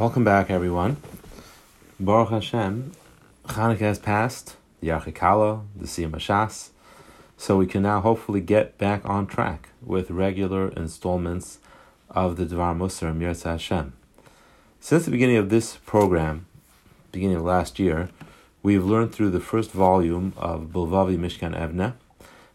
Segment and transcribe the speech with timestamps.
[0.00, 0.96] Welcome back, everyone.
[2.00, 2.92] Baruch Hashem,
[3.48, 6.70] Hanukkah has passed, the Yarchei Kallah, the Siyam Shas,
[7.36, 11.58] so we can now hopefully get back on track with regular installments
[12.08, 13.92] of the Dvar Musar Mirza Hashem.
[14.80, 16.46] Since the beginning of this program,
[17.12, 18.08] beginning of last year,
[18.62, 21.92] we've learned through the first volume of Bilvavi Mishkan Evne,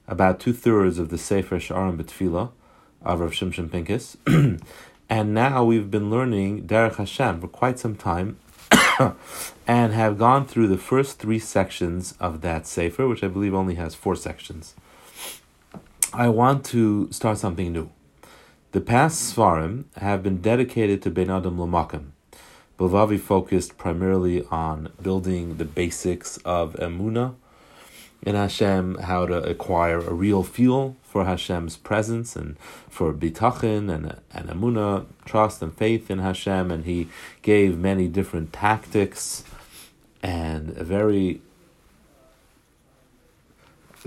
[0.08, 2.50] about two thirds of the Sefer Sha'arim B'Tfila
[3.04, 4.18] of Rav Shimshon Pincus,
[5.10, 8.38] and now we've been learning Derech Hashem for quite some time,
[9.68, 13.76] and have gone through the first three sections of that Sefer, which I believe only
[13.76, 14.76] has four sections.
[16.14, 17.90] I want to start something new.
[18.72, 22.12] The past Svarim have been dedicated to Ben Adam Lamakim.
[22.78, 27.36] Bilvavi focused primarily on building the basics of Emuna
[28.22, 32.58] in Hashem, how to acquire a real feel for Hashem's presence and
[32.90, 37.08] for bitachin and and Emuna, trust and faith in Hashem, and he
[37.42, 39.44] gave many different tactics
[40.22, 41.42] and a very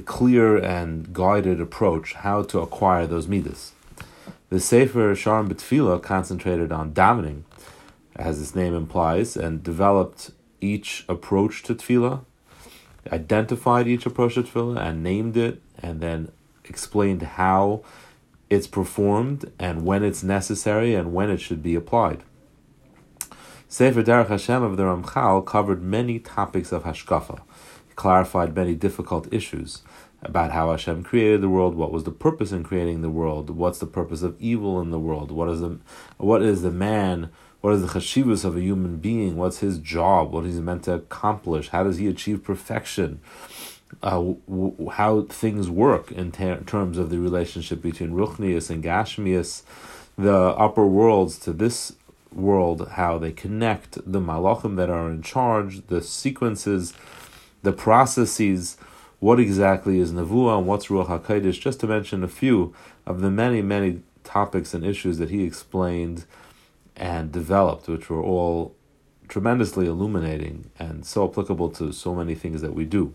[0.04, 3.72] clear and guided approach how to acquire those midas.
[4.48, 7.42] The Sefer Sha'arim B'Tfila concentrated on davening,
[8.16, 10.30] as its name implies, and developed
[10.60, 12.24] each approach to tefillah,
[13.12, 16.30] identified each approach to tefillah, and named it, and then
[16.64, 17.82] explained how
[18.50, 22.22] it's performed and when it's necessary and when it should be applied.
[23.68, 27.40] Sefer Derech Hashem of the Ramchal covered many topics of Hashkafa,
[27.96, 29.82] clarified many difficult issues
[30.22, 33.78] about how Hashem created the world, what was the purpose in creating the world, what's
[33.78, 35.78] the purpose of evil in the world, what is the,
[36.16, 37.30] what is the man,
[37.60, 40.94] what is the chashivas of a human being, what's his job, what he's meant to
[40.94, 43.20] accomplish, how does he achieve perfection,
[44.02, 49.62] uh, w- how things work in ter- terms of the relationship between Ruchnius and Gashmius,
[50.16, 51.94] the upper worlds to this
[52.32, 56.92] world, how they connect, the malachim that are in charge, the sequences,
[57.62, 58.76] the processes,
[59.20, 62.74] what exactly is Nevuah and what's Ruach HaKodesh, just to mention a few
[63.06, 66.24] of the many, many topics and issues that he explained
[66.94, 68.74] and developed, which were all
[69.28, 73.12] tremendously illuminating and so applicable to so many things that we do.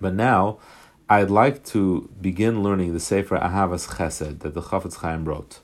[0.00, 0.58] But now,
[1.08, 5.60] I'd like to begin learning the Sefer Ahavas Chesed that the Chafetz Chaim wrote,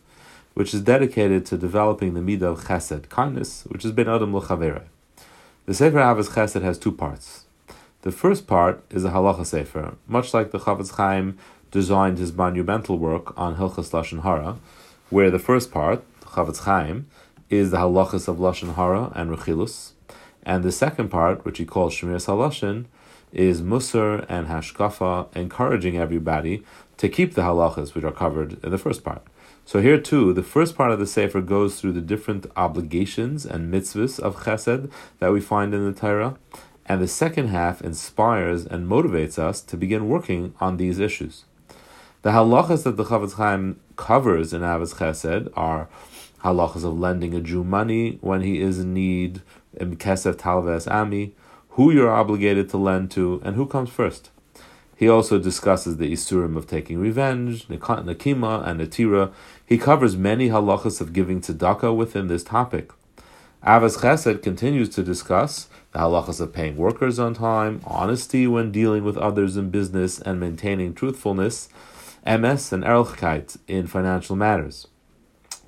[0.55, 4.85] which is dedicated to developing the midah of Chesed, kindness, which is Ben Adam L'Chavere.
[5.67, 7.47] The Sefer Ahavas Chesed has two parts.
[8.09, 11.37] The first part is a halacha sefer, much like the Chafetz Chaim
[11.71, 14.57] designed his monumental work on Hilchas Lashon Hara,
[15.11, 17.07] where the first part, Chafetz Chaim,
[17.51, 19.93] is the halachas of Lashon Hara and Rechilus,
[20.43, 22.87] and the second part, which he calls Shemiras HaLashon,
[23.31, 26.63] is Musar and Hashkafa, encouraging everybody
[26.97, 29.21] to keep the halachas which are covered in the first part.
[29.67, 33.71] So here too, the first part of the Sefer goes through the different obligations and
[33.71, 36.39] mitzvahs of Chesed that we find in the Torah,
[36.89, 41.45] and the second half inspires and motivates us to begin working on these issues.
[42.23, 45.89] The halachas that the Chafetz Chaim covers in Ahavas Chesed are
[46.43, 49.43] halachas of lending a Jew money when he is in need,
[49.75, 51.35] in Kesef Talves Ami,
[51.71, 54.31] who you're obligated to lend to, and who comes first.
[54.97, 59.31] He also discusses the isurim of taking revenge, nakima, and natira.
[59.65, 62.91] He covers many halachas of giving tzedakah within this topic.
[63.65, 69.03] Ahavas Chesed continues to discuss the halachas of paying workers on time, honesty when dealing
[69.03, 71.69] with others in business, and maintaining truthfulness,
[72.25, 74.87] emes and erlichkeit in financial matters.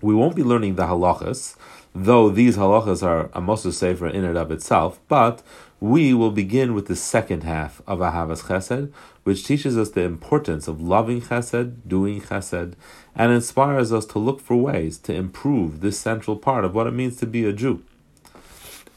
[0.00, 1.56] We won't be learning the halachas,
[1.92, 5.42] though these halachas are a Moshe Sefer in and of itself, but
[5.80, 8.92] we will begin with the second half of Ahavas Chesed,
[9.24, 12.74] which teaches us the importance of loving Chesed, doing Chesed,
[13.16, 16.92] and inspires us to look for ways to improve this central part of what it
[16.92, 17.82] means to be a Jew.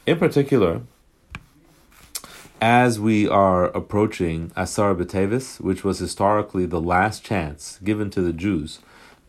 [0.06, 0.82] In particular,
[2.60, 8.32] as we are approaching Asar B'Tevis, which was historically the last chance given to the
[8.32, 8.80] Jews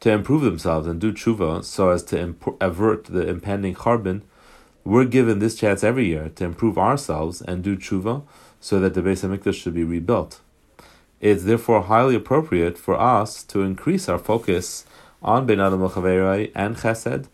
[0.01, 4.22] to improve themselves and do tshuva so as to avert the impending chorban,
[4.85, 8.22] we're given this chance every year to improve ourselves and do tshuva
[8.61, 10.40] so that the Beis Hamikdash should be rebuilt.
[11.20, 14.85] It's therefore highly appropriate for us to increase our focus
[15.23, 15.90] on Ben Adam and
[16.78, 17.28] Chesed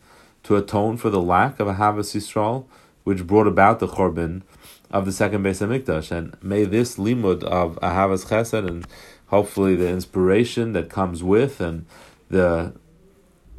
[0.44, 2.66] to atone for the lack of Ahavas Yisrael,
[3.04, 4.44] which brought about the Chorban
[4.90, 6.10] of the second Beis Hamikdash.
[6.10, 8.88] And may this limud of Ahavas Chesed and
[9.28, 11.86] hopefully the inspiration that comes with and
[12.30, 12.74] the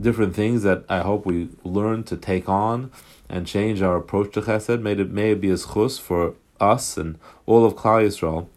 [0.00, 2.91] different things that I hope we learn to take on
[3.29, 4.81] and change our approach to Chesed.
[4.81, 8.49] May it, may it be a chus for us and all of Klal Yisrael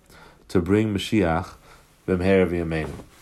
[0.48, 1.54] to bring Mashiach
[2.08, 3.15] b'mher v'yameinu.